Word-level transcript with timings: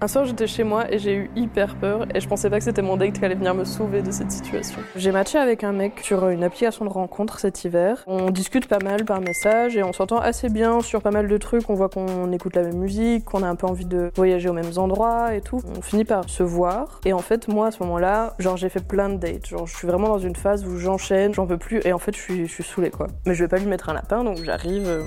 Un 0.00 0.06
soir, 0.06 0.24
j'étais 0.24 0.46
chez 0.46 0.62
moi 0.62 0.92
et 0.92 1.00
j'ai 1.00 1.12
eu 1.12 1.30
hyper 1.34 1.74
peur 1.74 2.06
et 2.14 2.20
je 2.20 2.28
pensais 2.28 2.48
pas 2.48 2.58
que 2.58 2.64
c'était 2.64 2.82
mon 2.82 2.96
date 2.96 3.18
qui 3.18 3.24
allait 3.24 3.34
venir 3.34 3.52
me 3.52 3.64
sauver 3.64 4.00
de 4.00 4.12
cette 4.12 4.30
situation. 4.30 4.78
J'ai 4.94 5.10
matché 5.10 5.38
avec 5.38 5.64
un 5.64 5.72
mec 5.72 5.98
sur 6.04 6.28
une 6.28 6.44
application 6.44 6.84
de 6.84 6.90
rencontre 6.90 7.40
cet 7.40 7.64
hiver. 7.64 8.04
On 8.06 8.30
discute 8.30 8.68
pas 8.68 8.78
mal 8.78 9.04
par 9.04 9.20
message 9.20 9.76
et 9.76 9.82
on 9.82 9.92
s'entend 9.92 10.18
assez 10.18 10.50
bien 10.50 10.82
sur 10.82 11.02
pas 11.02 11.10
mal 11.10 11.26
de 11.26 11.36
trucs. 11.36 11.68
On 11.68 11.74
voit 11.74 11.88
qu'on 11.88 12.30
écoute 12.30 12.54
la 12.54 12.62
même 12.62 12.76
musique, 12.76 13.24
qu'on 13.24 13.42
a 13.42 13.48
un 13.48 13.56
peu 13.56 13.66
envie 13.66 13.86
de 13.86 14.12
voyager 14.14 14.48
aux 14.48 14.52
mêmes 14.52 14.70
endroits 14.76 15.34
et 15.34 15.40
tout. 15.40 15.60
On 15.76 15.82
finit 15.82 16.04
par 16.04 16.30
se 16.30 16.44
voir 16.44 17.00
et 17.04 17.12
en 17.12 17.18
fait, 17.18 17.48
moi 17.48 17.66
à 17.66 17.70
ce 17.72 17.82
moment-là, 17.82 18.34
genre 18.38 18.56
j'ai 18.56 18.68
fait 18.68 18.86
plein 18.86 19.08
de 19.08 19.16
dates. 19.16 19.48
Genre 19.48 19.66
je 19.66 19.76
suis 19.76 19.88
vraiment 19.88 20.06
dans 20.06 20.20
une 20.20 20.36
phase 20.36 20.64
où 20.64 20.76
j'enchaîne, 20.78 21.34
j'en 21.34 21.48
peux 21.48 21.58
plus 21.58 21.80
et 21.84 21.92
en 21.92 21.98
fait 21.98 22.14
je 22.14 22.20
suis, 22.20 22.46
je 22.46 22.52
suis 22.52 22.62
saoulée 22.62 22.90
quoi. 22.90 23.08
Mais 23.26 23.34
je 23.34 23.42
vais 23.42 23.48
pas 23.48 23.58
lui 23.58 23.66
mettre 23.66 23.88
un 23.88 23.94
lapin 23.94 24.22
donc 24.22 24.44
j'arrive 24.44 24.86
euh, 24.86 25.02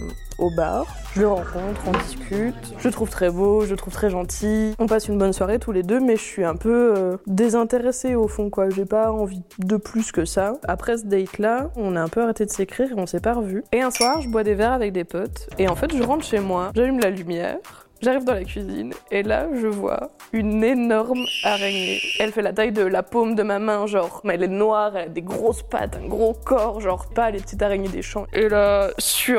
bar, 0.50 0.86
je 1.14 1.22
le 1.22 1.28
rencontre, 1.28 1.82
on 1.88 1.92
discute. 1.92 2.74
Je 2.80 2.88
le 2.88 2.94
trouve 2.94 3.10
très 3.10 3.30
beau, 3.30 3.66
je 3.66 3.72
le 3.72 3.76
trouve 3.76 3.94
très 3.94 4.10
gentil. 4.10 4.74
On 4.80 4.88
passe 4.88 5.10
une 5.10 5.18
bonne 5.18 5.34
soirée 5.34 5.60
tous 5.60 5.74
les 5.74 5.84
deux, 5.84 6.00
mais 6.00 6.16
je 6.16 6.22
suis 6.22 6.46
un 6.46 6.56
peu 6.56 6.94
euh, 6.98 7.18
désintéressée 7.28 8.16
au 8.16 8.28
fond, 8.28 8.50
quoi. 8.50 8.70
J'ai 8.70 8.86
pas 8.86 9.12
envie 9.12 9.42
de 9.60 9.76
plus 9.78 10.12
que 10.12 10.24
ça. 10.24 10.54
Après 10.68 10.98
ce 10.98 11.06
date-là, 11.06 11.70
on 11.76 11.96
a 11.96 12.02
un 12.02 12.08
peu 12.08 12.22
arrêté 12.22 12.46
de 12.46 12.52
s'écrire 12.52 12.92
et 12.92 13.00
on 13.00 13.06
s'est 13.06 13.20
pas 13.20 13.34
revus. 13.34 13.64
Et 13.74 13.82
un 13.82 13.92
soir, 13.92 14.22
je 14.22 14.30
bois 14.30 14.44
des 14.44 14.56
verres 14.56 14.72
avec 14.72 14.94
des 14.94 15.04
potes, 15.04 15.50
et 15.60 15.68
en 15.68 15.76
fait, 15.76 15.96
je 15.96 16.02
rentre 16.02 16.24
chez 16.24 16.40
moi, 16.40 16.72
j'allume 16.76 17.00
la 17.00 17.10
lumière, 17.10 17.58
J'arrive 18.02 18.24
dans 18.24 18.34
la 18.34 18.44
cuisine 18.44 18.94
et 19.12 19.24
là, 19.24 19.48
je 19.54 19.68
vois 19.68 20.12
une 20.34 20.64
énorme 20.64 21.24
araignée. 21.44 22.00
Elle 22.20 22.32
fait 22.32 22.42
la 22.42 22.54
taille 22.54 22.72
de 22.72 22.84
la 22.84 23.04
paume 23.04 23.36
de 23.36 23.44
ma 23.44 23.60
main, 23.60 23.86
genre, 23.86 24.22
mais 24.24 24.36
elle 24.36 24.44
est 24.44 24.48
noire, 24.48 24.96
elle 24.96 25.06
a 25.06 25.10
des 25.10 25.22
grosses 25.22 25.64
pattes, 25.64 25.98
un 26.02 26.08
gros 26.08 26.34
corps, 26.34 26.80
genre 26.82 27.08
pas 27.10 27.30
les 27.32 27.40
petites 27.40 27.62
araignées 27.62 27.90
des 27.90 28.02
champs. 28.02 28.26
Et 28.34 28.50
là, 28.50 28.90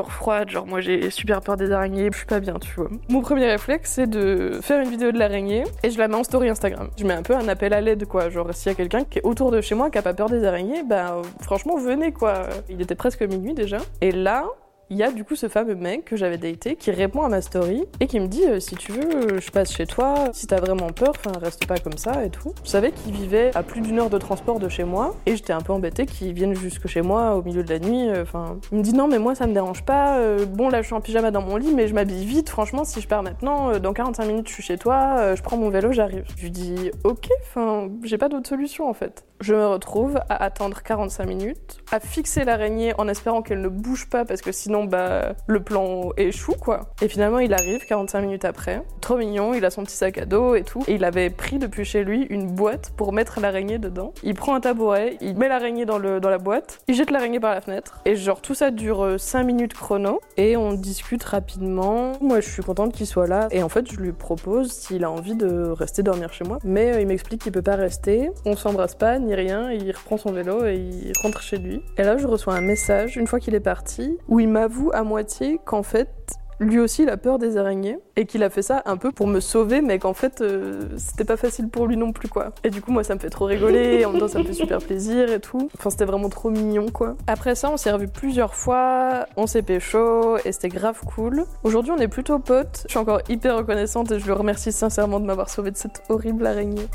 froide, 0.08 0.48
genre 0.48 0.66
moi 0.66 0.80
j'ai 0.80 1.10
super 1.10 1.40
peur 1.40 1.56
des 1.56 1.72
araignées, 1.72 2.08
je 2.12 2.18
suis 2.18 2.26
pas 2.26 2.40
bien, 2.40 2.54
tu 2.54 2.72
vois. 2.74 2.88
Mon 3.08 3.20
premier 3.20 3.46
réflexe, 3.46 3.92
c'est 3.92 4.06
de 4.06 4.58
faire 4.62 4.80
une 4.80 4.90
vidéo 4.90 5.12
de 5.12 5.18
l'araignée 5.18 5.64
et 5.82 5.90
je 5.90 5.98
la 5.98 6.08
mets 6.08 6.14
en 6.14 6.24
story 6.24 6.48
Instagram. 6.48 6.88
Je 6.96 7.04
mets 7.04 7.14
un 7.14 7.22
peu 7.22 7.34
un 7.34 7.48
appel 7.48 7.72
à 7.72 7.80
l'aide, 7.80 8.06
quoi. 8.06 8.30
Genre, 8.30 8.52
s'il 8.54 8.70
y 8.70 8.72
a 8.72 8.76
quelqu'un 8.76 9.04
qui 9.04 9.18
est 9.18 9.24
autour 9.24 9.50
de 9.50 9.60
chez 9.60 9.74
moi 9.74 9.90
qui 9.90 9.98
a 9.98 10.02
pas 10.02 10.14
peur 10.14 10.28
des 10.28 10.44
araignées, 10.44 10.82
bah 10.82 11.20
franchement, 11.40 11.76
venez, 11.76 12.12
quoi. 12.12 12.44
Il 12.68 12.80
était 12.80 12.94
presque 12.94 13.22
minuit 13.22 13.54
déjà. 13.54 13.78
Et 14.00 14.12
là, 14.12 14.44
il 14.92 14.98
y 14.98 15.02
a 15.02 15.10
du 15.10 15.24
coup 15.24 15.36
ce 15.36 15.48
fameux 15.48 15.74
mec 15.74 16.04
que 16.04 16.16
j'avais 16.16 16.36
daté 16.36 16.76
qui 16.76 16.90
répond 16.90 17.22
à 17.22 17.28
ma 17.30 17.40
story 17.40 17.84
et 18.00 18.06
qui 18.06 18.20
me 18.20 18.26
dit 18.26 18.44
euh, 18.44 18.60
si 18.60 18.76
tu 18.76 18.92
veux, 18.92 19.40
je 19.40 19.50
passe 19.50 19.72
chez 19.72 19.86
toi, 19.86 20.28
si 20.34 20.46
t'as 20.46 20.60
vraiment 20.60 20.88
peur, 20.88 21.14
enfin 21.16 21.32
reste 21.40 21.66
pas 21.66 21.78
comme 21.78 21.96
ça 21.96 22.26
et 22.26 22.28
tout. 22.28 22.52
Je 22.62 22.68
savais 22.68 22.92
qu'il 22.92 23.14
vivait 23.14 23.52
à 23.54 23.62
plus 23.62 23.80
d'une 23.80 23.98
heure 23.98 24.10
de 24.10 24.18
transport 24.18 24.58
de 24.58 24.68
chez 24.68 24.84
moi 24.84 25.14
et 25.24 25.34
j'étais 25.34 25.54
un 25.54 25.62
peu 25.62 25.72
embêtée 25.72 26.04
qu'il 26.04 26.34
vienne 26.34 26.54
jusque 26.54 26.88
chez 26.88 27.00
moi 27.00 27.36
au 27.36 27.42
milieu 27.42 27.64
de 27.64 27.70
la 27.70 27.78
nuit. 27.78 28.10
Euh, 28.10 28.22
enfin, 28.22 28.58
il 28.70 28.78
me 28.78 28.82
dit 28.82 28.92
non 28.92 29.08
mais 29.08 29.18
moi 29.18 29.34
ça 29.34 29.46
me 29.46 29.54
dérange 29.54 29.82
pas. 29.82 30.18
Euh, 30.18 30.44
bon 30.44 30.68
là 30.68 30.82
je 30.82 30.88
suis 30.88 30.94
en 30.94 31.00
pyjama 31.00 31.30
dans 31.30 31.40
mon 31.40 31.56
lit 31.56 31.72
mais 31.74 31.88
je 31.88 31.94
m'habille 31.94 32.26
vite. 32.26 32.50
Franchement 32.50 32.84
si 32.84 33.00
je 33.00 33.08
pars 33.08 33.22
maintenant, 33.22 33.78
dans 33.78 33.94
45 33.94 34.26
minutes 34.26 34.48
je 34.48 34.52
suis 34.52 34.62
chez 34.62 34.76
toi, 34.76 35.34
je 35.34 35.40
prends 35.40 35.56
mon 35.56 35.70
vélo, 35.70 35.92
j'arrive. 35.92 36.24
Je 36.36 36.42
lui 36.42 36.50
dis 36.50 36.90
ok, 37.04 37.30
enfin 37.40 37.88
j'ai 38.04 38.18
pas 38.18 38.28
d'autre 38.28 38.46
solution 38.50 38.90
en 38.90 38.94
fait. 38.94 39.24
Je 39.40 39.54
me 39.54 39.66
retrouve 39.66 40.18
à 40.28 40.44
attendre 40.44 40.82
45 40.82 41.26
minutes, 41.26 41.78
à 41.90 41.98
fixer 41.98 42.44
l'araignée 42.44 42.92
en 42.98 43.08
espérant 43.08 43.42
qu'elle 43.42 43.60
ne 43.60 43.68
bouge 43.68 44.08
pas 44.08 44.24
parce 44.24 44.40
que 44.40 44.52
sinon 44.52 44.81
bah, 44.84 45.34
le 45.46 45.62
plan 45.62 46.10
échoue, 46.16 46.54
quoi. 46.54 46.90
Et 47.00 47.08
finalement, 47.08 47.38
il 47.38 47.52
arrive 47.52 47.84
45 47.86 48.20
minutes 48.20 48.44
après. 48.44 48.82
Trop 49.00 49.16
mignon, 49.16 49.54
il 49.54 49.64
a 49.64 49.70
son 49.70 49.84
petit 49.84 49.96
sac 49.96 50.18
à 50.18 50.26
dos 50.26 50.54
et 50.54 50.62
tout. 50.62 50.82
Et 50.86 50.94
il 50.94 51.04
avait 51.04 51.30
pris 51.30 51.58
depuis 51.58 51.84
chez 51.84 52.04
lui 52.04 52.26
une 52.30 52.46
boîte 52.46 52.92
pour 52.96 53.12
mettre 53.12 53.40
l'araignée 53.40 53.78
dedans. 53.78 54.12
Il 54.22 54.34
prend 54.34 54.54
un 54.54 54.60
tabouret, 54.60 55.16
il 55.20 55.36
met 55.36 55.48
l'araignée 55.48 55.84
dans, 55.84 55.98
dans 55.98 56.30
la 56.30 56.38
boîte, 56.38 56.80
il 56.88 56.94
jette 56.94 57.10
l'araignée 57.10 57.40
par 57.40 57.54
la 57.54 57.60
fenêtre. 57.60 58.00
Et 58.04 58.16
genre, 58.16 58.40
tout 58.40 58.54
ça 58.54 58.70
dure 58.70 59.18
5 59.18 59.40
euh, 59.40 59.44
minutes 59.44 59.74
chrono. 59.74 60.20
Et 60.36 60.56
on 60.56 60.72
discute 60.72 61.22
rapidement. 61.24 62.12
Moi, 62.20 62.40
je 62.40 62.48
suis 62.48 62.62
contente 62.62 62.92
qu'il 62.92 63.06
soit 63.06 63.26
là. 63.26 63.48
Et 63.50 63.62
en 63.62 63.68
fait, 63.68 63.90
je 63.90 63.98
lui 63.98 64.12
propose 64.12 64.72
s'il 64.72 65.04
a 65.04 65.10
envie 65.10 65.34
de 65.34 65.68
rester 65.70 66.02
dormir 66.02 66.32
chez 66.32 66.44
moi. 66.44 66.58
Mais 66.64 66.94
euh, 66.94 67.00
il 67.00 67.06
m'explique 67.06 67.42
qu'il 67.42 67.52
peut 67.52 67.62
pas 67.62 67.76
rester. 67.76 68.30
On 68.44 68.56
s'embrasse 68.56 68.94
pas, 68.94 69.18
ni 69.18 69.34
rien. 69.34 69.70
Il 69.70 69.90
reprend 69.92 70.16
son 70.16 70.32
vélo 70.32 70.64
et 70.64 70.76
il 70.76 71.12
rentre 71.22 71.42
chez 71.42 71.58
lui. 71.58 71.82
Et 71.98 72.02
là, 72.02 72.16
je 72.16 72.26
reçois 72.26 72.54
un 72.54 72.60
message, 72.60 73.16
une 73.16 73.26
fois 73.26 73.40
qu'il 73.40 73.54
est 73.54 73.60
parti, 73.60 74.18
où 74.28 74.40
il 74.40 74.48
m'a 74.48 74.66
à 74.92 75.02
moitié 75.02 75.60
qu'en 75.64 75.82
fait, 75.82 76.08
lui 76.62 76.78
aussi, 76.78 77.02
il 77.02 77.08
a 77.08 77.16
peur 77.16 77.38
des 77.38 77.56
araignées 77.56 77.98
et 78.16 78.24
qu'il 78.24 78.42
a 78.42 78.50
fait 78.50 78.62
ça 78.62 78.82
un 78.86 78.96
peu 78.96 79.10
pour 79.10 79.26
me 79.26 79.40
sauver, 79.40 79.80
mais 79.80 79.98
qu'en 79.98 80.14
fait, 80.14 80.40
euh, 80.40 80.82
c'était 80.96 81.24
pas 81.24 81.36
facile 81.36 81.68
pour 81.68 81.86
lui 81.86 81.96
non 81.96 82.12
plus, 82.12 82.28
quoi. 82.28 82.50
Et 82.62 82.70
du 82.70 82.80
coup, 82.80 82.92
moi, 82.92 83.02
ça 83.02 83.14
me 83.14 83.20
fait 83.20 83.30
trop 83.30 83.46
rigoler, 83.46 84.04
en 84.04 84.12
même 84.12 84.20
temps, 84.20 84.28
ça 84.28 84.38
me 84.38 84.44
fait 84.44 84.52
super 84.52 84.78
plaisir 84.78 85.30
et 85.32 85.40
tout. 85.40 85.68
Enfin, 85.76 85.90
c'était 85.90 86.04
vraiment 86.04 86.28
trop 86.28 86.50
mignon, 86.50 86.86
quoi. 86.88 87.16
Après 87.26 87.54
ça, 87.54 87.70
on 87.70 87.76
s'est 87.76 87.90
revus 87.90 88.08
plusieurs 88.08 88.54
fois, 88.54 89.26
on 89.36 89.46
s'est 89.46 89.62
pécho, 89.62 90.36
et 90.44 90.52
c'était 90.52 90.68
grave 90.68 91.00
cool. 91.04 91.44
Aujourd'hui, 91.64 91.92
on 91.92 91.98
est 91.98 92.08
plutôt 92.08 92.38
potes. 92.38 92.82
Je 92.86 92.90
suis 92.92 92.98
encore 92.98 93.20
hyper 93.28 93.56
reconnaissante 93.56 94.12
et 94.12 94.20
je 94.20 94.26
le 94.26 94.34
remercie 94.34 94.72
sincèrement 94.72 95.20
de 95.20 95.26
m'avoir 95.26 95.50
sauvé 95.50 95.70
de 95.70 95.76
cette 95.76 96.02
horrible 96.08 96.46
araignée. 96.46 96.86